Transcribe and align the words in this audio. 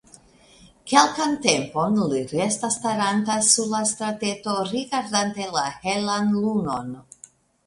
Kelkan 0.93 1.35
tempon 1.43 1.99
li 2.13 2.21
restas 2.31 2.77
staranta 2.79 3.35
sur 3.51 3.69
la 3.75 3.83
strateto, 3.91 4.57
rigardante 4.71 5.49
la 5.59 5.69
helan 5.87 6.35
lunon. 6.41 6.91